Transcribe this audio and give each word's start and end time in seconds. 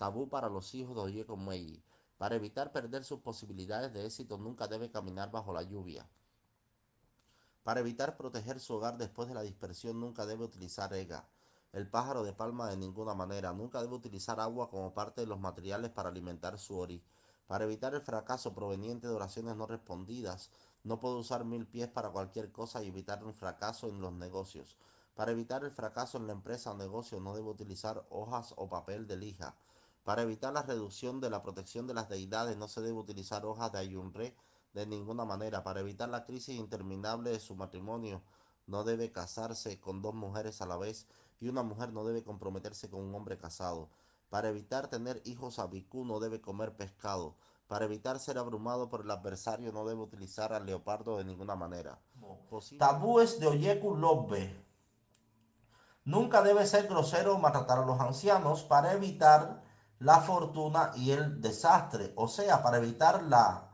Tabú 0.00 0.30
para 0.30 0.48
los 0.48 0.74
hijos 0.74 0.94
de 0.94 1.02
Oyeku 1.02 1.36
Meiji. 1.36 1.84
Para 2.16 2.34
evitar 2.34 2.72
perder 2.72 3.04
sus 3.04 3.20
posibilidades 3.20 3.92
de 3.92 4.06
éxito, 4.06 4.38
nunca 4.38 4.66
debe 4.66 4.90
caminar 4.90 5.30
bajo 5.30 5.52
la 5.52 5.62
lluvia. 5.62 6.08
Para 7.64 7.80
evitar 7.80 8.16
proteger 8.16 8.60
su 8.60 8.72
hogar 8.72 8.96
después 8.96 9.28
de 9.28 9.34
la 9.34 9.42
dispersión, 9.42 10.00
nunca 10.00 10.24
debe 10.24 10.44
utilizar 10.44 10.94
EGA, 10.94 11.28
el 11.74 11.86
pájaro 11.86 12.24
de 12.24 12.32
palma 12.32 12.70
de 12.70 12.78
ninguna 12.78 13.12
manera. 13.12 13.52
Nunca 13.52 13.82
debe 13.82 13.94
utilizar 13.94 14.40
agua 14.40 14.70
como 14.70 14.94
parte 14.94 15.20
de 15.20 15.26
los 15.26 15.38
materiales 15.38 15.90
para 15.90 16.08
alimentar 16.08 16.58
su 16.58 16.78
ori. 16.78 17.04
Para 17.46 17.64
evitar 17.64 17.94
el 17.94 18.00
fracaso 18.00 18.54
proveniente 18.54 19.06
de 19.06 19.12
oraciones 19.12 19.54
no 19.54 19.66
respondidas, 19.66 20.48
no 20.82 20.98
puede 20.98 21.16
usar 21.16 21.44
mil 21.44 21.66
pies 21.66 21.88
para 21.88 22.08
cualquier 22.08 22.50
cosa 22.52 22.82
y 22.82 22.88
evitar 22.88 23.22
un 23.22 23.34
fracaso 23.34 23.86
en 23.86 24.00
los 24.00 24.14
negocios. 24.14 24.78
Para 25.14 25.32
evitar 25.32 25.62
el 25.62 25.72
fracaso 25.72 26.16
en 26.16 26.26
la 26.26 26.32
empresa 26.32 26.70
o 26.70 26.74
negocio, 26.74 27.20
no 27.20 27.34
debe 27.34 27.50
utilizar 27.50 28.06
hojas 28.08 28.54
o 28.56 28.66
papel 28.66 29.06
de 29.06 29.18
lija. 29.18 29.54
Para 30.04 30.22
evitar 30.22 30.52
la 30.52 30.62
reducción 30.62 31.20
de 31.20 31.30
la 31.30 31.42
protección 31.42 31.86
de 31.86 31.94
las 31.94 32.08
deidades 32.08 32.56
no 32.56 32.68
se 32.68 32.80
debe 32.80 32.98
utilizar 32.98 33.44
hojas 33.44 33.72
de 33.72 33.78
ayunre 33.78 34.34
de 34.72 34.86
ninguna 34.86 35.24
manera. 35.24 35.62
Para 35.62 35.80
evitar 35.80 36.08
la 36.08 36.24
crisis 36.24 36.56
interminable 36.56 37.30
de 37.30 37.40
su 37.40 37.54
matrimonio 37.54 38.22
no 38.66 38.84
debe 38.84 39.12
casarse 39.12 39.80
con 39.80 40.00
dos 40.00 40.14
mujeres 40.14 40.62
a 40.62 40.66
la 40.66 40.76
vez 40.76 41.06
y 41.40 41.48
una 41.48 41.62
mujer 41.62 41.92
no 41.92 42.04
debe 42.04 42.22
comprometerse 42.22 42.88
con 42.88 43.00
un 43.00 43.14
hombre 43.14 43.36
casado. 43.36 43.90
Para 44.28 44.48
evitar 44.48 44.88
tener 44.88 45.20
hijos 45.24 45.58
a 45.58 45.66
Bikú 45.66 46.04
no 46.04 46.20
debe 46.20 46.40
comer 46.40 46.76
pescado. 46.76 47.36
Para 47.66 47.84
evitar 47.84 48.18
ser 48.18 48.38
abrumado 48.38 48.88
por 48.88 49.02
el 49.02 49.10
adversario 49.10 49.72
no 49.72 49.84
debe 49.84 50.00
utilizar 50.00 50.52
al 50.52 50.66
leopardo 50.66 51.18
de 51.18 51.24
ninguna 51.24 51.56
manera. 51.56 52.00
Tabúes 52.78 53.38
de 53.38 53.46
Oyeku 53.48 53.96
Lobe. 53.96 54.70
Nunca 56.04 56.42
debe 56.42 56.66
ser 56.66 56.88
grosero 56.88 57.36
o 57.36 57.46
a 57.46 57.86
los 57.86 58.00
ancianos 58.00 58.64
para 58.64 58.92
evitar 58.92 59.62
la 60.00 60.20
fortuna 60.20 60.92
y 60.96 61.12
el 61.12 61.40
desastre, 61.40 62.12
o 62.16 62.26
sea, 62.26 62.62
para 62.62 62.78
evitar 62.78 63.22
la, 63.24 63.68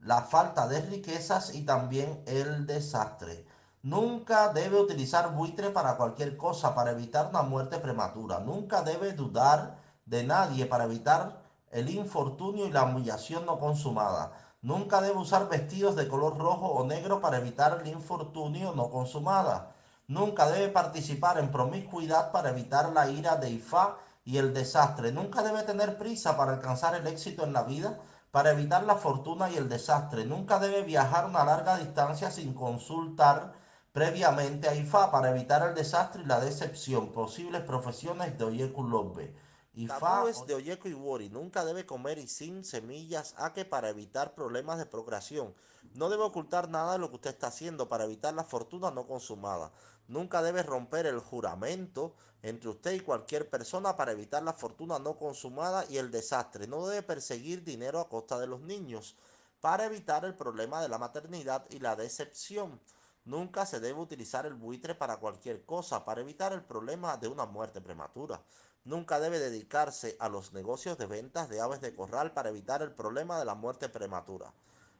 la 0.00 0.22
falta 0.22 0.68
de 0.68 0.80
riquezas 0.80 1.54
y 1.54 1.64
también 1.64 2.22
el 2.26 2.66
desastre. 2.66 3.46
Nunca 3.82 4.50
debe 4.50 4.80
utilizar 4.80 5.34
buitre 5.34 5.70
para 5.70 5.96
cualquier 5.96 6.36
cosa, 6.36 6.74
para 6.74 6.92
evitar 6.92 7.26
una 7.26 7.42
muerte 7.42 7.78
prematura. 7.80 8.38
Nunca 8.38 8.82
debe 8.82 9.12
dudar 9.12 9.76
de 10.06 10.24
nadie 10.24 10.64
para 10.66 10.84
evitar 10.84 11.42
el 11.70 11.90
infortunio 11.90 12.66
y 12.66 12.72
la 12.72 12.84
humillación 12.84 13.44
no 13.44 13.58
consumada. 13.58 14.32
Nunca 14.62 15.00
debe 15.00 15.18
usar 15.18 15.48
vestidos 15.48 15.96
de 15.96 16.06
color 16.06 16.38
rojo 16.38 16.68
o 16.68 16.86
negro 16.86 17.20
para 17.20 17.38
evitar 17.38 17.80
el 17.82 17.88
infortunio 17.88 18.72
no 18.72 18.90
consumada. 18.90 19.74
Nunca 20.06 20.48
debe 20.50 20.68
participar 20.68 21.38
en 21.38 21.50
promiscuidad 21.50 22.30
para 22.30 22.50
evitar 22.50 22.92
la 22.92 23.10
ira 23.10 23.36
de 23.36 23.50
Ifá 23.50 23.96
y 24.24 24.38
el 24.38 24.54
desastre. 24.54 25.12
Nunca 25.12 25.42
debe 25.42 25.62
tener 25.62 25.98
prisa 25.98 26.36
para 26.36 26.54
alcanzar 26.54 26.94
el 26.94 27.06
éxito 27.06 27.44
en 27.44 27.52
la 27.52 27.62
vida, 27.62 28.00
para 28.30 28.52
evitar 28.52 28.84
la 28.84 28.96
fortuna 28.96 29.50
y 29.50 29.56
el 29.56 29.68
desastre. 29.68 30.24
Nunca 30.24 30.58
debe 30.58 30.82
viajar 30.82 31.26
una 31.26 31.44
larga 31.44 31.76
distancia 31.76 32.30
sin 32.30 32.54
consultar 32.54 33.52
previamente 33.92 34.68
a 34.68 34.74
IFA 34.74 35.12
para 35.12 35.30
evitar 35.30 35.68
el 35.68 35.74
desastre 35.74 36.22
y 36.22 36.26
la 36.26 36.40
decepción. 36.40 37.12
Posibles 37.12 37.62
profesiones 37.62 38.36
de 38.36 38.44
Oyeku 38.44 38.82
Lobe. 38.82 39.34
IFA 39.76 40.30
es 40.30 40.46
de 40.46 40.54
Oyeku 40.54 40.88
Iwori. 40.88 41.28
Nunca 41.30 41.64
debe 41.64 41.84
comer 41.84 42.18
y 42.18 42.28
sin 42.28 42.64
semillas 42.64 43.34
ake 43.38 43.64
para 43.64 43.88
evitar 43.88 44.34
problemas 44.34 44.78
de 44.78 44.86
procreación. 44.86 45.54
No 45.94 46.08
debe 46.08 46.22
ocultar 46.24 46.68
nada 46.68 46.92
de 46.92 46.98
lo 46.98 47.08
que 47.10 47.16
usted 47.16 47.30
está 47.30 47.48
haciendo 47.48 47.88
para 47.88 48.04
evitar 48.04 48.34
la 48.34 48.44
fortuna 48.44 48.90
no 48.90 49.06
consumada. 49.06 49.70
Nunca 50.08 50.42
debe 50.42 50.62
romper 50.62 51.06
el 51.06 51.18
juramento 51.18 52.14
entre 52.42 52.68
usted 52.68 52.92
y 52.92 53.00
cualquier 53.00 53.48
persona 53.48 53.96
para 53.96 54.12
evitar 54.12 54.42
la 54.42 54.52
fortuna 54.52 54.98
no 54.98 55.16
consumada 55.16 55.86
y 55.88 55.96
el 55.96 56.10
desastre. 56.10 56.66
No 56.66 56.86
debe 56.86 57.02
perseguir 57.02 57.64
dinero 57.64 58.00
a 58.00 58.08
costa 58.08 58.38
de 58.38 58.46
los 58.46 58.60
niños 58.60 59.16
para 59.60 59.86
evitar 59.86 60.26
el 60.26 60.34
problema 60.34 60.82
de 60.82 60.90
la 60.90 60.98
maternidad 60.98 61.64
y 61.70 61.78
la 61.78 61.96
decepción. 61.96 62.80
Nunca 63.24 63.64
se 63.64 63.80
debe 63.80 63.98
utilizar 63.98 64.44
el 64.44 64.52
buitre 64.52 64.94
para 64.94 65.16
cualquier 65.16 65.64
cosa 65.64 66.04
para 66.04 66.20
evitar 66.20 66.52
el 66.52 66.62
problema 66.62 67.16
de 67.16 67.28
una 67.28 67.46
muerte 67.46 67.80
prematura. 67.80 68.42
Nunca 68.84 69.18
debe 69.18 69.38
dedicarse 69.38 70.14
a 70.20 70.28
los 70.28 70.52
negocios 70.52 70.98
de 70.98 71.06
ventas 71.06 71.48
de 71.48 71.62
aves 71.62 71.80
de 71.80 71.94
corral 71.94 72.34
para 72.34 72.50
evitar 72.50 72.82
el 72.82 72.92
problema 72.92 73.38
de 73.38 73.46
la 73.46 73.54
muerte 73.54 73.88
prematura. 73.88 74.52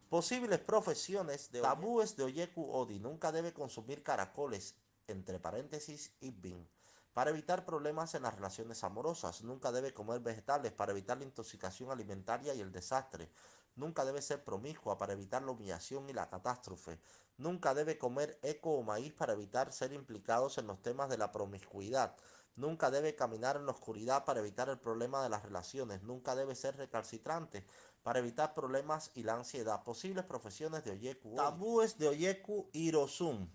Posibles 0.09 0.61
profesiones 0.61 1.53
de 1.53 1.61
tabúes 1.61 2.17
de 2.17 2.25
Oyeku 2.25 2.73
Odi. 2.73 2.99
Nunca 2.99 3.31
debe 3.31 3.53
consumir 3.53 4.03
caracoles, 4.03 4.75
entre 5.09 5.39
paréntesis, 5.39 6.13
Ibin, 6.21 6.69
para 7.13 7.31
evitar 7.31 7.65
problemas 7.65 8.15
en 8.15 8.23
las 8.23 8.35
relaciones 8.35 8.85
amorosas. 8.85 9.43
Nunca 9.43 9.73
debe 9.73 9.95
comer 9.95 10.21
vegetales 10.21 10.73
para 10.73 10.93
evitar 10.93 11.19
la 11.19 11.25
intoxicación 11.25 11.91
alimentaria 11.91 12.55
y 12.55 12.61
el 12.61 12.73
desastre. 12.73 13.31
Nunca 13.77 14.05
debe 14.05 14.23
ser 14.23 14.45
promiscua 14.45 14.99
para 14.99 15.15
evitar 15.15 15.43
la 15.43 15.53
humillación 15.53 16.09
y 16.09 16.13
la 16.13 16.29
catástrofe. 16.29 17.01
Nunca 17.37 17.75
debe 17.75 17.99
comer 17.99 18.39
eco 18.43 18.71
o 18.71 18.83
maíz 18.83 19.13
para 19.13 19.33
evitar 19.33 19.73
ser 19.73 19.93
implicados 19.93 20.59
en 20.59 20.67
los 20.67 20.81
temas 20.83 21.09
de 21.09 21.19
la 21.19 21.33
promiscuidad. 21.33 22.17
Nunca 22.57 22.93
debe 22.93 23.17
caminar 23.17 23.57
en 23.57 23.67
la 23.67 23.73
oscuridad 23.73 24.25
para 24.25 24.39
evitar 24.39 24.69
el 24.69 24.79
problema 24.79 25.23
de 25.25 25.29
las 25.29 25.43
relaciones. 25.43 26.03
Nunca 26.03 26.37
debe 26.37 26.55
ser 26.55 26.77
recalcitrante 26.77 27.67
para 28.05 28.21
evitar 28.21 28.55
problemas 28.55 29.11
y 29.15 29.25
la 29.25 29.35
ansiedad. 29.35 29.83
Posibles 29.83 30.25
profesiones 30.25 30.85
de 30.85 30.93
Oyeku. 30.93 31.35
Tabúes 31.35 31.99
de 31.99 32.09
Oyeku 32.09 32.71
Hirosum. 32.73 33.49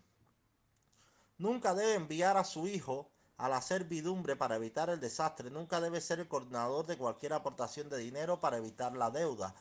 Nunca 1.39 1.73
debe 1.73 1.95
enviar 1.95 2.35
a 2.35 2.43
su 2.43 2.67
hijo 2.67 3.09
a 3.37 3.47
la 3.47 3.61
servidumbre 3.61 4.35
para 4.35 4.57
evitar 4.57 4.89
el 4.89 4.99
desastre. 4.99 5.49
Nunca 5.49 5.79
debe 5.79 6.01
ser 6.01 6.19
el 6.19 6.27
coordinador 6.27 6.85
de 6.85 6.97
cualquier 6.97 7.31
aportación 7.31 7.89
de 7.89 7.97
dinero 7.97 8.41
para 8.41 8.57
evitar 8.57 8.93
la 8.95 9.09
deuda. 9.09 9.55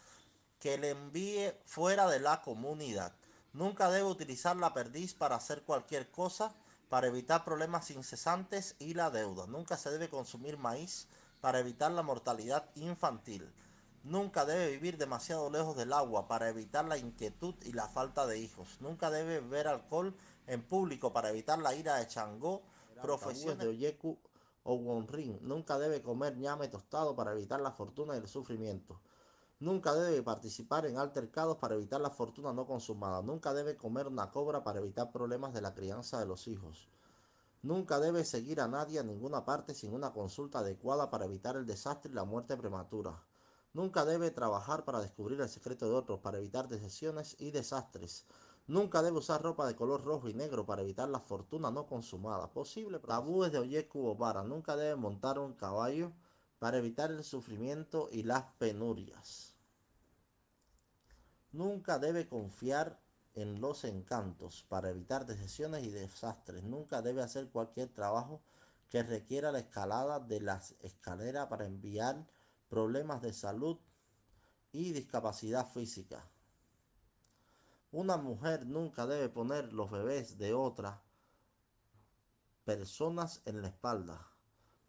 Que 0.58 0.76
le 0.76 0.90
envíe 0.90 1.52
fuera 1.64 2.10
de 2.10 2.18
la 2.18 2.42
comunidad. 2.42 3.12
Nunca 3.52 3.90
debe 3.90 4.08
utilizar 4.08 4.56
la 4.56 4.74
perdiz 4.74 5.14
para 5.14 5.36
hacer 5.36 5.62
cualquier 5.62 6.10
cosa 6.10 6.52
para 6.88 7.06
evitar 7.06 7.44
problemas 7.44 7.92
incesantes 7.92 8.74
y 8.80 8.94
la 8.94 9.10
deuda. 9.10 9.46
Nunca 9.46 9.76
se 9.76 9.90
debe 9.90 10.08
consumir 10.08 10.58
maíz 10.58 11.06
para 11.40 11.60
evitar 11.60 11.92
la 11.92 12.02
mortalidad 12.02 12.68
infantil. 12.74 13.48
Nunca 14.02 14.44
debe 14.44 14.72
vivir 14.72 14.96
demasiado 14.96 15.48
lejos 15.48 15.76
del 15.76 15.92
agua 15.92 16.26
para 16.26 16.48
evitar 16.48 16.84
la 16.86 16.98
inquietud 16.98 17.54
y 17.62 17.72
la 17.72 17.88
falta 17.88 18.26
de 18.26 18.38
hijos. 18.38 18.78
Nunca 18.80 19.10
debe 19.10 19.40
beber 19.40 19.68
alcohol 19.68 20.16
en 20.48 20.62
público 20.62 21.12
para 21.12 21.30
evitar 21.30 21.58
la 21.58 21.74
ira 21.74 21.96
de 21.96 22.06
Changó, 22.08 22.62
profesión 23.00 23.58
de 23.58 23.68
Oyeku 23.68 24.18
o 24.64 24.74
Wonrin. 24.74 25.38
Nunca 25.42 25.78
debe 25.78 26.02
comer 26.02 26.36
ñame 26.36 26.68
tostado 26.68 27.14
para 27.14 27.32
evitar 27.32 27.60
la 27.60 27.70
fortuna 27.70 28.14
y 28.14 28.18
el 28.18 28.28
sufrimiento. 28.28 29.00
Nunca 29.60 29.92
debe 29.94 30.22
participar 30.22 30.86
en 30.86 30.98
altercados 30.98 31.56
para 31.56 31.74
evitar 31.74 32.00
la 32.00 32.10
fortuna 32.10 32.52
no 32.52 32.66
consumada. 32.66 33.22
Nunca 33.22 33.52
debe 33.52 33.76
comer 33.76 34.06
una 34.06 34.30
cobra 34.30 34.62
para 34.62 34.78
evitar 34.78 35.10
problemas 35.10 35.52
de 35.52 35.60
la 35.60 35.74
crianza 35.74 36.20
de 36.20 36.26
los 36.26 36.46
hijos. 36.48 36.88
Nunca 37.62 37.98
debe 37.98 38.24
seguir 38.24 38.60
a 38.60 38.68
nadie 38.68 39.00
a 39.00 39.02
ninguna 39.02 39.44
parte 39.44 39.74
sin 39.74 39.92
una 39.92 40.12
consulta 40.12 40.60
adecuada 40.60 41.10
para 41.10 41.24
evitar 41.24 41.56
el 41.56 41.66
desastre 41.66 42.12
y 42.12 42.14
la 42.14 42.24
muerte 42.24 42.56
prematura. 42.56 43.20
Nunca 43.74 44.04
debe 44.04 44.30
trabajar 44.30 44.84
para 44.84 45.00
descubrir 45.00 45.40
el 45.40 45.48
secreto 45.48 45.86
de 45.88 45.94
otros, 45.94 46.20
para 46.20 46.38
evitar 46.38 46.68
decisiones 46.68 47.36
y 47.40 47.50
desastres. 47.50 48.26
Nunca 48.68 49.00
debe 49.00 49.16
usar 49.16 49.40
ropa 49.40 49.66
de 49.66 49.74
color 49.74 50.04
rojo 50.04 50.28
y 50.28 50.34
negro 50.34 50.66
para 50.66 50.82
evitar 50.82 51.08
la 51.08 51.20
fortuna 51.20 51.70
no 51.70 51.86
consumada. 51.86 52.52
Posible 52.52 52.98
tabúes 52.98 53.50
de 53.50 53.58
Oyeku 53.58 54.06
Obara. 54.06 54.42
Nunca 54.42 54.76
debe 54.76 54.94
montar 54.94 55.38
un 55.38 55.54
caballo 55.54 56.12
para 56.58 56.76
evitar 56.76 57.10
el 57.10 57.24
sufrimiento 57.24 58.10
y 58.12 58.24
las 58.24 58.44
penurias. 58.58 59.54
Nunca 61.50 61.98
debe 61.98 62.28
confiar 62.28 63.00
en 63.34 63.58
los 63.58 63.84
encantos 63.84 64.66
para 64.68 64.90
evitar 64.90 65.24
decisiones 65.24 65.84
y 65.84 65.90
desastres. 65.90 66.62
Nunca 66.62 67.00
debe 67.00 67.22
hacer 67.22 67.48
cualquier 67.48 67.88
trabajo 67.88 68.42
que 68.90 69.02
requiera 69.02 69.50
la 69.50 69.60
escalada 69.60 70.20
de 70.20 70.42
las 70.42 70.74
escaleras 70.80 71.46
para 71.46 71.64
enviar 71.64 72.26
problemas 72.68 73.22
de 73.22 73.32
salud 73.32 73.78
y 74.72 74.92
discapacidad 74.92 75.66
física. 75.66 76.22
Una 77.90 78.18
mujer 78.18 78.66
nunca 78.66 79.06
debe 79.06 79.30
poner 79.30 79.72
los 79.72 79.90
bebés 79.90 80.36
de 80.36 80.52
otras 80.52 81.00
personas 82.64 83.40
en 83.46 83.62
la 83.62 83.68
espalda 83.68 84.28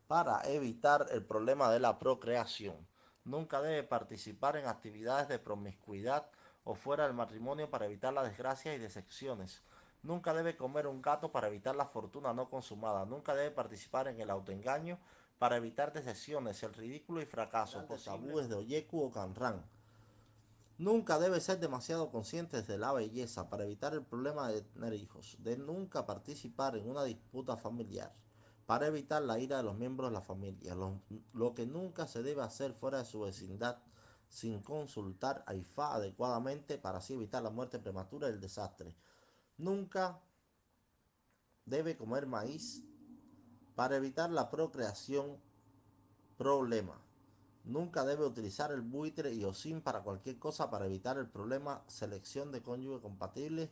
para 0.07 0.41
evitar 0.49 1.07
el 1.11 1.23
problema 1.23 1.71
de 1.71 1.79
la 1.79 1.97
procreación. 1.97 2.87
Nunca 3.23 3.61
debe 3.61 3.83
participar 3.83 4.57
en 4.57 4.67
actividades 4.67 5.29
de 5.29 5.39
promiscuidad 5.39 6.29
o 6.65 6.75
fuera 6.75 7.05
del 7.05 7.13
matrimonio 7.13 7.69
para 7.69 7.85
evitar 7.85 8.11
la 8.11 8.23
desgracia 8.23 8.73
y 8.73 8.79
decepciones. 8.79 9.63
Nunca 10.03 10.33
debe 10.33 10.57
comer 10.57 10.85
un 10.85 11.01
gato 11.01 11.31
para 11.31 11.47
evitar 11.47 11.77
la 11.77 11.85
fortuna 11.85 12.33
no 12.33 12.49
consumada. 12.49 13.05
Nunca 13.05 13.33
debe 13.33 13.51
participar 13.51 14.09
en 14.09 14.19
el 14.19 14.29
autoengaño 14.29 14.99
para 15.37 15.55
evitar 15.55 15.93
decepciones, 15.93 16.61
el 16.63 16.73
ridículo 16.73 17.21
y 17.21 17.25
fracaso. 17.25 17.85
Por 17.87 18.01
tabúes 18.01 18.49
de 18.49 18.55
Oyeku 18.55 19.03
o 19.03 19.11
Kanran. 19.11 19.63
Nunca 20.79 21.19
debe 21.19 21.41
ser 21.41 21.59
demasiado 21.59 22.09
consciente 22.09 22.61
de 22.61 22.77
la 22.77 22.93
belleza 22.93 23.49
para 23.49 23.65
evitar 23.65 23.93
el 23.93 24.05
problema 24.05 24.47
de 24.47 24.61
tener 24.61 24.93
hijos, 24.93 25.35
de 25.39 25.57
nunca 25.57 26.05
participar 26.05 26.77
en 26.77 26.89
una 26.89 27.03
disputa 27.03 27.57
familiar, 27.57 28.15
para 28.65 28.87
evitar 28.87 29.21
la 29.21 29.39
ira 29.39 29.57
de 29.57 29.63
los 29.63 29.75
miembros 29.75 30.09
de 30.09 30.13
la 30.13 30.21
familia. 30.21 30.75
Lo, 30.75 31.01
lo 31.33 31.53
que 31.53 31.65
nunca 31.65 32.07
se 32.07 32.23
debe 32.23 32.43
hacer 32.43 32.73
fuera 32.73 32.99
de 32.99 33.03
su 33.03 33.19
vecindad 33.19 33.83
sin 34.29 34.61
consultar 34.61 35.43
a 35.47 35.53
IFA 35.53 35.95
adecuadamente 35.95 36.77
para 36.77 36.99
así 36.99 37.13
evitar 37.13 37.43
la 37.43 37.49
muerte 37.49 37.77
prematura 37.79 38.29
y 38.29 38.31
el 38.31 38.39
desastre. 38.39 38.95
Nunca 39.57 40.21
debe 41.65 41.97
comer 41.97 42.25
maíz 42.25 42.85
para 43.75 43.97
evitar 43.97 44.29
la 44.29 44.49
procreación 44.49 45.41
problema. 46.37 47.08
Nunca 47.63 48.03
debe 48.05 48.25
utilizar 48.25 48.71
el 48.71 48.81
buitre 48.81 49.31
y 49.31 49.45
sin 49.53 49.81
para 49.81 50.01
cualquier 50.01 50.39
cosa 50.39 50.69
para 50.69 50.85
evitar 50.85 51.17
el 51.17 51.27
problema 51.27 51.83
selección 51.87 52.51
de 52.51 52.61
cónyuge 52.61 53.01
compatible. 53.01 53.71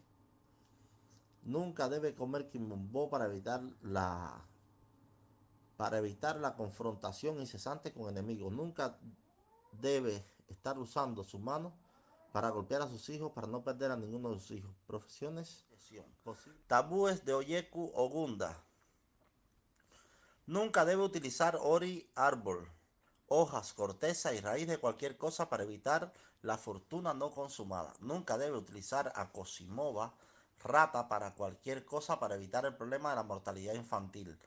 Nunca 1.44 1.90
debe 1.90 2.14
comer 2.14 2.50
quimbombo 2.50 3.10
para 3.10 3.26
evitar 3.26 3.62
la 3.82 4.46
para 5.78 6.00
evitar 6.00 6.38
la 6.38 6.56
confrontación 6.56 7.40
incesante 7.40 7.94
con 7.94 8.10
enemigos. 8.10 8.52
Nunca 8.52 8.98
debe 9.72 10.26
estar 10.48 10.78
usando 10.80 11.24
su 11.24 11.40
mano 11.40 11.78
para 12.32 12.50
golpear 12.50 12.82
a 12.82 12.88
sus 12.88 13.10
hijos 13.10 13.32
para 13.32 13.48
no 13.48 13.64
perder 13.64 13.92
a 13.92 13.96
ninguno 13.96 14.30
de 14.30 14.40
sus 14.40 14.52
hijos. 14.52 14.76
Profesiones. 14.86 15.66
Tabúes 16.68 17.24
de 17.24 17.34
Oyeku 17.34 17.92
Ogunda. 17.96 18.64
Nunca 20.46 20.86
debe 20.86 21.04
utilizar 21.04 21.58
ori 21.62 22.10
árbol, 22.16 22.70
hojas, 23.28 23.74
corteza 23.74 24.34
y 24.34 24.40
raíz 24.40 24.68
de 24.68 24.78
cualquier 24.78 25.18
cosa 25.18 25.50
para 25.50 25.64
evitar 25.64 26.14
la 26.42 26.58
fortuna 26.58 27.14
no 27.14 27.32
consumada. 27.32 27.94
Nunca 28.00 28.38
debe 28.38 28.58
utilizar 28.58 29.12
a 29.16 29.32
Cosimova, 29.32 30.14
rata, 30.60 31.08
para 31.08 31.34
cualquier 31.34 31.86
cosa 31.86 32.20
para 32.20 32.36
evitar 32.36 32.66
el 32.66 32.76
problema 32.76 33.12
de 33.12 33.16
la 33.18 33.24
mortalidad 33.24 33.74
infantil. 33.74 34.38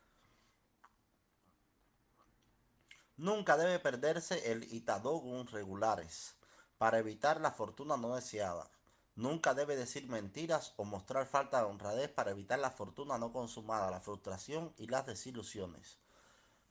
Nunca 3.17 3.57
debe 3.57 3.79
perderse 3.79 4.51
el 4.51 4.73
itadogun 4.73 5.47
regulares 5.47 6.37
para 6.79 6.99
evitar 6.99 7.41
la 7.41 7.53
fortuna 7.53 7.97
no 7.99 8.15
deseada. 8.15 8.71
Nunca 9.15 9.53
debe 9.53 9.77
decir 9.77 10.09
mentiras 10.09 10.73
o 10.77 10.85
mostrar 10.85 11.27
falta 11.27 11.59
de 11.59 11.67
honradez 11.67 12.11
para 12.11 12.31
evitar 12.31 12.59
la 12.59 12.71
fortuna 12.71 13.19
no 13.19 13.33
consumada, 13.33 13.91
la 13.91 14.01
frustración 14.01 14.73
y 14.79 14.87
las 14.87 15.05
desilusiones. 15.05 15.99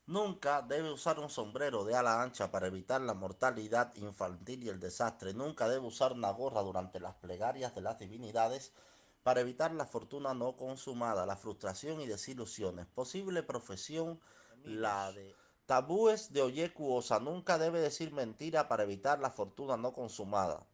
Nunca 0.10 0.64
debe 0.64 0.92
usar 0.92 1.20
un 1.20 1.30
sombrero 1.30 1.86
de 1.86 1.96
ala 1.96 2.24
ancha 2.24 2.50
para 2.50 2.66
evitar 2.66 3.00
la 3.00 3.14
mortalidad 3.14 3.94
infantil 3.94 4.64
y 4.64 4.70
el 4.70 4.80
desastre. 4.80 5.36
Nunca 5.36 5.70
debe 5.70 5.86
usar 5.86 6.14
una 6.14 6.32
gorra 6.32 6.62
durante 6.64 7.00
las 7.00 7.14
plegarias 7.14 7.76
de 7.76 7.82
las 7.82 8.00
divinidades 8.00 8.74
para 9.22 9.42
evitar 9.42 9.72
la 9.72 9.86
fortuna 9.86 10.34
no 10.34 10.58
consumada, 10.58 11.28
la 11.28 11.36
frustración 11.36 12.02
y 12.02 12.08
desilusiones. 12.08 12.88
Posible 12.88 13.44
profesión, 13.44 14.20
la 14.64 15.12
de 15.12 15.36
Tabúes 15.68 16.34
de 16.34 16.42
Oyecuosa. 16.42 17.20
Nunca 17.20 17.60
debe 17.60 17.80
decir 17.80 18.12
mentira 18.12 18.68
para 18.68 18.82
evitar 18.82 19.20
la 19.20 19.30
fortuna 19.30 19.78
no 19.78 19.94
consumada. 19.94 20.66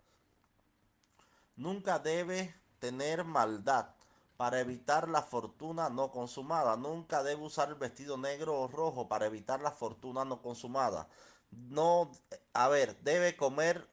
Nunca 1.58 2.00
debe 2.00 2.56
tener 2.80 3.26
maldad 3.26 3.95
para 4.38 4.60
evitar 4.60 5.08
la 5.08 5.22
fortuna 5.22 5.90
no 5.90 6.12
consumada. 6.12 6.76
Nunca 6.76 7.24
debe 7.24 7.44
usar 7.44 7.70
el 7.70 7.76
vestido 7.76 8.18
negro 8.18 8.60
o 8.60 8.68
rojo 8.68 9.08
para 9.08 9.26
evitar 9.26 9.62
la 9.62 9.72
fortuna 9.72 10.26
no 10.26 10.42
consumada. 10.42 11.08
No, 11.52 12.12
a 12.54 12.68
ver, 12.68 12.98
debe 13.02 13.36
comer 13.38 13.88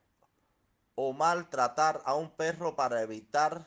o 0.95 1.13
maltratar 1.13 2.03
a 2.05 2.15
un 2.15 2.31
perro 2.31 2.75
para 2.75 3.03
evitar 3.03 3.67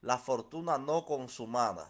la 0.00 0.18
fortuna 0.18 0.78
no 0.78 1.06
consumada. 1.06 1.88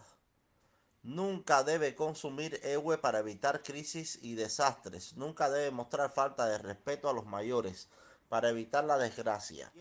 Nunca 1.01 1.63
debe 1.63 1.95
consumir 1.95 2.59
ewe 2.63 2.97
para 2.97 3.19
evitar 3.19 3.63
crisis 3.63 4.19
y 4.21 4.35
desastres. 4.35 5.15
Nunca 5.15 5.49
debe 5.49 5.71
mostrar 5.71 6.11
falta 6.11 6.45
de 6.45 6.57
respeto 6.57 7.09
a 7.09 7.13
los 7.13 7.25
mayores 7.25 7.89
para 8.27 8.49
evitar 8.49 8.83
la 8.83 8.97
desgracia. 8.97 9.71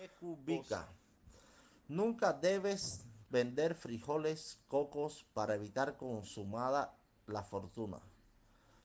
Nunca 1.89 2.33
debes 2.33 3.08
vender 3.31 3.75
frijoles, 3.75 4.59
cocos 4.69 5.27
para 5.35 5.55
evitar 5.55 5.97
consumada 5.97 6.97
la 7.27 7.43
fortuna. 7.43 7.99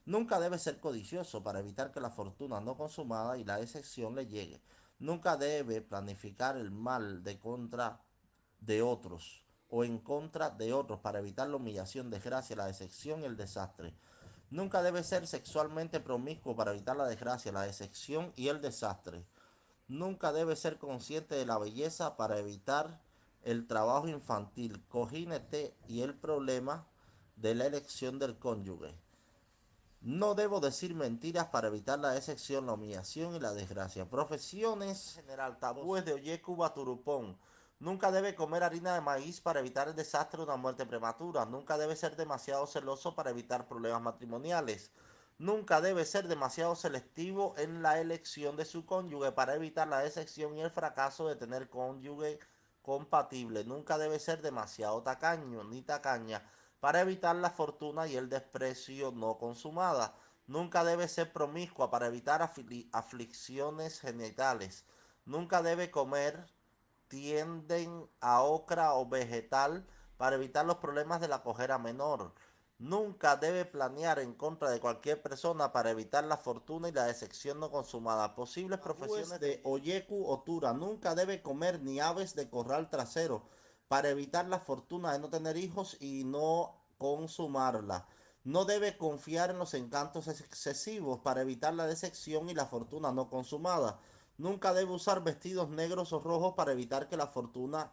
Nunca 0.06 0.38
debe 0.38 0.58
ser 0.58 0.80
codicioso 0.80 1.42
para 1.42 1.60
evitar 1.60 1.90
que 1.90 2.00
la 2.00 2.10
fortuna 2.10 2.60
no 2.60 2.76
consumada 2.76 3.38
y 3.38 3.44
la 3.44 3.60
excepción 3.60 4.14
le 4.14 4.26
llegue. 4.26 4.60
Nunca 4.98 5.36
debe 5.36 5.80
planificar 5.80 6.56
el 6.56 6.70
mal 6.70 7.24
de 7.24 7.38
contra 7.38 8.00
de 8.60 8.82
otros 8.82 9.44
o 9.70 9.82
en 9.82 9.98
contra 9.98 10.50
de 10.50 10.72
otros 10.72 11.00
para 11.00 11.20
evitar 11.20 11.48
la 11.48 11.56
humillación, 11.56 12.10
desgracia, 12.10 12.54
la 12.54 12.66
decepción 12.66 13.22
y 13.22 13.24
el 13.24 13.36
desastre. 13.36 13.94
Nunca 14.50 14.82
debe 14.82 15.02
ser 15.02 15.26
sexualmente 15.26 16.00
promiscuo 16.00 16.54
para 16.54 16.72
evitar 16.72 16.96
la 16.96 17.06
desgracia, 17.06 17.50
la 17.50 17.62
decepción 17.62 18.32
y 18.36 18.48
el 18.48 18.60
desastre. 18.60 19.24
Nunca 19.88 20.32
debe 20.32 20.54
ser 20.54 20.78
consciente 20.78 21.34
de 21.34 21.46
la 21.46 21.58
belleza 21.58 22.16
para 22.16 22.38
evitar 22.38 23.00
el 23.44 23.66
trabajo 23.66 24.08
infantil, 24.08 24.82
cojínete 24.88 25.76
y 25.86 26.02
el 26.02 26.14
problema 26.14 26.86
de 27.36 27.54
la 27.54 27.66
elección 27.66 28.18
del 28.18 28.38
cónyuge. 28.38 28.94
No 30.00 30.34
debo 30.34 30.60
decir 30.60 30.94
mentiras 30.94 31.46
para 31.46 31.68
evitar 31.68 31.98
la 31.98 32.10
decepción, 32.10 32.66
la 32.66 32.74
humillación 32.74 33.34
y 33.34 33.40
la 33.40 33.54
desgracia. 33.54 34.08
Profesiones 34.08 35.14
general, 35.14 35.58
tabúes 35.58 36.04
de 36.04 36.12
Oyeku 36.12 36.56
Baturupón. 36.56 37.38
Nunca 37.80 38.12
debe 38.12 38.34
comer 38.34 38.62
harina 38.62 38.94
de 38.94 39.00
maíz 39.00 39.40
para 39.40 39.60
evitar 39.60 39.88
el 39.88 39.94
desastre 39.94 40.38
de 40.38 40.44
una 40.44 40.56
muerte 40.56 40.86
prematura. 40.86 41.44
Nunca 41.46 41.78
debe 41.78 41.96
ser 41.96 42.16
demasiado 42.16 42.66
celoso 42.66 43.14
para 43.14 43.30
evitar 43.30 43.66
problemas 43.66 44.02
matrimoniales. 44.02 44.90
Nunca 45.38 45.80
debe 45.80 46.04
ser 46.04 46.28
demasiado 46.28 46.76
selectivo 46.76 47.54
en 47.56 47.82
la 47.82 48.00
elección 48.00 48.56
de 48.56 48.64
su 48.64 48.86
cónyuge 48.86 49.32
para 49.32 49.54
evitar 49.54 49.88
la 49.88 49.98
decepción 49.98 50.56
y 50.56 50.60
el 50.60 50.70
fracaso 50.70 51.28
de 51.28 51.36
tener 51.36 51.68
cónyuge 51.68 52.38
compatible. 52.84 53.64
Nunca 53.64 53.98
debe 53.98 54.20
ser 54.20 54.42
demasiado 54.42 55.02
tacaño 55.02 55.64
ni 55.64 55.82
tacaña 55.82 56.48
para 56.80 57.00
evitar 57.00 57.34
la 57.34 57.50
fortuna 57.50 58.06
y 58.06 58.16
el 58.16 58.28
desprecio 58.28 59.10
no 59.10 59.38
consumada. 59.38 60.14
Nunca 60.46 60.84
debe 60.84 61.08
ser 61.08 61.32
promiscua 61.32 61.90
para 61.90 62.06
evitar 62.06 62.42
aflicciones 62.92 64.00
genitales. 64.00 64.84
Nunca 65.24 65.62
debe 65.62 65.90
comer 65.90 66.46
tienden 67.08 68.06
a 68.20 68.42
ocra 68.42 68.94
o 68.94 69.08
vegetal 69.08 69.86
para 70.18 70.36
evitar 70.36 70.66
los 70.66 70.76
problemas 70.76 71.20
de 71.20 71.28
la 71.28 71.42
cojera 71.42 71.78
menor. 71.78 72.34
Nunca 72.78 73.36
debe 73.36 73.64
planear 73.64 74.18
en 74.18 74.34
contra 74.34 74.70
de 74.70 74.80
cualquier 74.80 75.22
persona 75.22 75.72
para 75.72 75.90
evitar 75.90 76.24
la 76.24 76.36
fortuna 76.36 76.88
y 76.88 76.92
la 76.92 77.04
decepción 77.04 77.60
no 77.60 77.70
consumada. 77.70 78.34
Posibles 78.34 78.80
profesiones 78.80 79.38
de 79.38 79.60
Oyeku 79.64 80.26
o 80.26 80.42
Tura. 80.42 80.72
Nunca 80.72 81.14
debe 81.14 81.40
comer 81.40 81.80
ni 81.80 82.00
aves 82.00 82.34
de 82.34 82.50
corral 82.50 82.90
trasero 82.90 83.48
para 83.86 84.08
evitar 84.08 84.46
la 84.46 84.58
fortuna 84.58 85.12
de 85.12 85.20
no 85.20 85.30
tener 85.30 85.56
hijos 85.56 85.96
y 86.00 86.24
no 86.24 86.74
consumarla. 86.98 88.08
No 88.42 88.64
debe 88.64 88.98
confiar 88.98 89.50
en 89.50 89.58
los 89.58 89.72
encantos 89.74 90.26
excesivos 90.28 91.20
para 91.20 91.42
evitar 91.42 91.74
la 91.74 91.86
decepción 91.86 92.50
y 92.50 92.54
la 92.54 92.66
fortuna 92.66 93.12
no 93.12 93.30
consumada. 93.30 94.00
Nunca 94.36 94.74
debe 94.74 94.92
usar 94.92 95.22
vestidos 95.22 95.70
negros 95.70 96.12
o 96.12 96.18
rojos 96.18 96.54
para 96.54 96.72
evitar 96.72 97.08
que 97.08 97.16
la 97.16 97.28
fortuna 97.28 97.92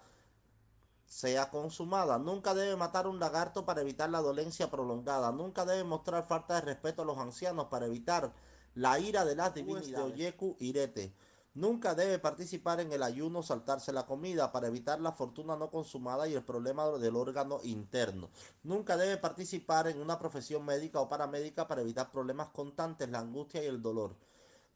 sea 1.11 1.49
consumada. 1.49 2.17
Nunca 2.17 2.53
debe 2.53 2.77
matar 2.77 3.05
un 3.05 3.19
lagarto 3.19 3.65
para 3.65 3.81
evitar 3.81 4.09
la 4.09 4.21
dolencia 4.21 4.71
prolongada. 4.71 5.33
Nunca 5.33 5.65
debe 5.65 5.83
mostrar 5.83 6.25
falta 6.25 6.55
de 6.55 6.61
respeto 6.61 7.01
a 7.01 7.05
los 7.05 7.17
ancianos 7.17 7.65
para 7.65 7.85
evitar 7.85 8.31
la 8.75 8.97
ira 8.97 9.25
de 9.25 9.35
las 9.35 9.53
divinidades 9.53 9.91
de 9.91 10.01
Oyeku 10.01 10.55
Irete. 10.59 11.13
Nunca 11.53 11.95
debe 11.95 12.17
participar 12.17 12.79
en 12.79 12.93
el 12.93 13.03
ayuno, 13.03 13.43
saltarse 13.43 13.91
la 13.91 14.05
comida 14.05 14.53
para 14.53 14.67
evitar 14.67 15.01
la 15.01 15.11
fortuna 15.11 15.57
no 15.57 15.69
consumada 15.69 16.29
y 16.29 16.33
el 16.33 16.45
problema 16.45 16.87
del 16.91 17.17
órgano 17.17 17.59
interno. 17.63 18.29
Nunca 18.63 18.95
debe 18.95 19.17
participar 19.17 19.89
en 19.89 19.99
una 19.99 20.17
profesión 20.17 20.63
médica 20.63 21.01
o 21.01 21.09
paramédica 21.09 21.67
para 21.67 21.81
evitar 21.81 22.09
problemas 22.09 22.51
constantes, 22.51 23.09
la 23.09 23.19
angustia 23.19 23.61
y 23.61 23.67
el 23.67 23.81
dolor. 23.81 24.15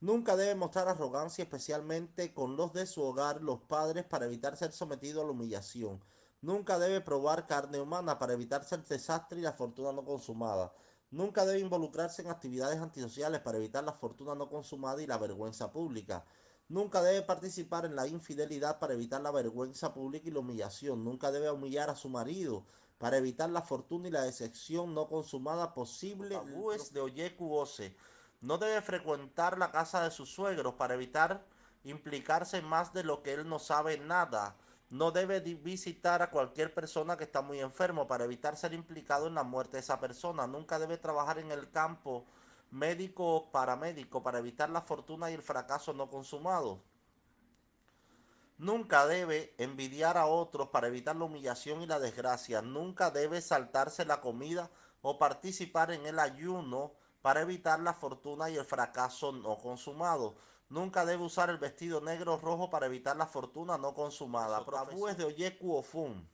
Nunca 0.01 0.35
debe 0.35 0.55
mostrar 0.55 0.89
arrogancia, 0.89 1.45
especialmente 1.45 2.33
con 2.33 2.57
los 2.57 2.73
de 2.73 2.87
su 2.87 3.01
hogar, 3.03 3.41
los 3.41 3.61
padres, 3.61 4.03
para 4.03 4.25
evitar 4.25 4.57
ser 4.57 4.73
sometido 4.73 5.21
a 5.21 5.23
la 5.23 5.31
humillación. 5.31 6.03
Nunca 6.45 6.77
debe 6.77 7.01
probar 7.01 7.47
carne 7.47 7.81
humana 7.81 8.19
para 8.19 8.33
evitarse 8.33 8.75
el 8.75 8.83
desastre 8.83 9.39
y 9.39 9.41
la 9.41 9.53
fortuna 9.53 9.91
no 9.91 10.05
consumada. 10.05 10.71
Nunca 11.09 11.43
debe 11.43 11.57
involucrarse 11.57 12.21
en 12.21 12.29
actividades 12.29 12.79
antisociales 12.79 13.41
para 13.41 13.57
evitar 13.57 13.83
la 13.83 13.93
fortuna 13.93 14.35
no 14.35 14.47
consumada 14.47 15.01
y 15.01 15.07
la 15.07 15.17
vergüenza 15.17 15.71
pública. 15.71 16.23
Nunca 16.69 17.01
debe 17.01 17.23
participar 17.23 17.85
en 17.85 17.95
la 17.95 18.05
infidelidad 18.05 18.77
para 18.77 18.93
evitar 18.93 19.21
la 19.21 19.31
vergüenza 19.31 19.91
pública 19.91 20.29
y 20.29 20.31
la 20.31 20.41
humillación. 20.41 21.03
Nunca 21.03 21.31
debe 21.31 21.49
humillar 21.49 21.89
a 21.89 21.95
su 21.95 22.09
marido 22.09 22.63
para 22.99 23.17
evitar 23.17 23.49
la 23.49 23.63
fortuna 23.63 24.09
y 24.09 24.11
la 24.11 24.21
decepción 24.21 24.93
no 24.93 25.07
consumada 25.07 25.73
posible. 25.73 26.39
de 26.93 27.01
no 28.41 28.59
debe 28.59 28.83
frecuentar 28.83 29.57
la 29.57 29.71
casa 29.71 30.03
de 30.03 30.11
sus 30.11 30.29
suegros 30.29 30.75
para 30.75 30.93
evitar 30.93 31.43
implicarse 31.85 32.61
más 32.61 32.93
de 32.93 33.03
lo 33.03 33.23
que 33.23 33.33
él 33.33 33.49
no 33.49 33.57
sabe 33.57 33.97
nada. 33.97 34.55
No 34.89 35.11
debe 35.11 35.39
visitar 35.39 36.21
a 36.21 36.29
cualquier 36.29 36.73
persona 36.73 37.17
que 37.17 37.23
está 37.23 37.41
muy 37.41 37.59
enfermo 37.59 38.07
para 38.07 38.25
evitar 38.25 38.55
ser 38.55 38.73
implicado 38.73 39.27
en 39.27 39.35
la 39.35 39.43
muerte 39.43 39.77
de 39.77 39.81
esa 39.81 39.99
persona. 39.99 40.47
Nunca 40.47 40.77
debe 40.79 40.97
trabajar 40.97 41.39
en 41.39 41.51
el 41.51 41.71
campo 41.71 42.25
médico 42.71 43.35
o 43.35 43.51
paramédico 43.51 44.21
para 44.21 44.39
evitar 44.39 44.69
la 44.69 44.81
fortuna 44.81 45.31
y 45.31 45.33
el 45.33 45.41
fracaso 45.41 45.93
no 45.93 46.09
consumado. 46.09 46.83
Nunca 48.57 49.05
debe 49.05 49.53
envidiar 49.57 50.17
a 50.17 50.27
otros 50.27 50.69
para 50.69 50.87
evitar 50.87 51.15
la 51.15 51.25
humillación 51.25 51.81
y 51.81 51.87
la 51.87 51.99
desgracia. 51.99 52.61
Nunca 52.61 53.11
debe 53.11 53.41
saltarse 53.41 54.05
la 54.05 54.21
comida 54.21 54.69
o 55.01 55.17
participar 55.19 55.91
en 55.91 56.05
el 56.05 56.19
ayuno 56.19 56.93
para 57.21 57.41
evitar 57.41 57.79
la 57.79 57.93
fortuna 57.93 58.49
y 58.49 58.55
el 58.55 58.65
fracaso 58.65 59.31
no 59.31 59.57
consumado. 59.57 60.35
Nunca 60.69 61.05
debe 61.05 61.23
usar 61.23 61.49
el 61.49 61.57
vestido 61.57 62.01
negro 62.01 62.33
o 62.33 62.37
rojo 62.37 62.69
para 62.69 62.87
evitar 62.87 63.15
la 63.15 63.27
fortuna 63.27 63.77
no 63.77 63.93
consumada. 63.93 64.65
Tabúes 64.65 65.17
de 65.17 65.25
Oyeku 65.25 65.75
o 65.75 65.83
Fun. 65.83 66.27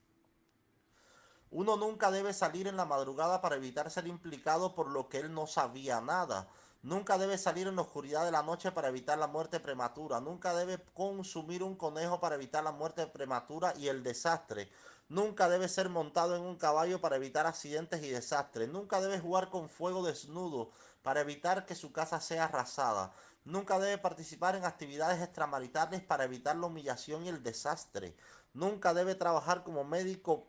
Uno 1.50 1.76
nunca 1.76 2.12
debe 2.12 2.34
salir 2.34 2.68
en 2.68 2.78
la 2.78 2.86
madrugada 2.86 3.42
para 3.42 3.58
evitar 3.58 3.92
ser 3.92 4.08
implicado 4.08 4.74
por 4.74 4.88
lo 4.88 5.10
que 5.10 5.20
él 5.20 5.34
no 5.34 5.48
sabía 5.48 6.00
nada. 6.00 6.48
Nunca 6.82 7.18
debe 7.18 7.38
salir 7.38 7.68
en 7.68 7.76
la 7.76 7.84
oscuridad 7.84 8.24
de 8.24 8.32
la 8.32 8.42
noche 8.42 8.72
para 8.72 8.88
evitar 8.88 9.18
la 9.18 9.28
muerte 9.28 9.60
prematura. 9.60 10.22
Nunca 10.22 10.54
debe 10.54 10.82
consumir 10.94 11.62
un 11.62 11.76
conejo 11.76 12.22
para 12.22 12.36
evitar 12.36 12.64
la 12.64 12.72
muerte 12.72 13.06
prematura 13.06 13.74
y 13.78 13.90
el 13.90 14.02
desastre. 14.02 14.72
Nunca 15.10 15.50
debe 15.50 15.68
ser 15.68 15.90
montado 15.90 16.38
en 16.38 16.42
un 16.42 16.56
caballo 16.56 17.02
para 17.02 17.18
evitar 17.18 17.46
accidentes 17.46 18.02
y 18.02 18.10
desastres. 18.10 18.70
Nunca 18.70 19.02
debe 19.02 19.20
jugar 19.20 19.50
con 19.50 19.68
fuego 19.68 20.04
desnudo 20.04 20.72
para 21.04 21.20
evitar 21.20 21.66
que 21.66 21.76
su 21.76 21.92
casa 21.92 22.22
sea 22.22 22.46
arrasada. 22.46 23.12
Nunca 23.44 23.80
debe 23.80 23.98
participar 23.98 24.56
en 24.56 24.66
actividades 24.66 25.22
extramaritales 25.22 26.02
para 26.02 26.26
evitar 26.26 26.56
la 26.56 26.68
humillación 26.68 27.26
y 27.26 27.30
el 27.30 27.42
desastre. 27.42 28.16
Nunca 28.54 28.94
debe 28.94 29.16
trabajar 29.16 29.64
como 29.64 29.84
médico 29.84 30.48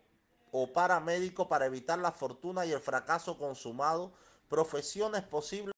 o 0.51 0.71
paramédico 0.71 1.49
para 1.49 1.65
evitar 1.65 1.97
la 1.97 2.11
fortuna 2.11 2.65
y 2.65 2.71
el 2.71 2.79
fracaso 2.79 3.39
consumado. 3.39 4.13
Profesiones 4.47 5.23
posibles 5.23 5.71